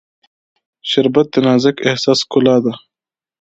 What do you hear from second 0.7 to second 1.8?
شربت د نازک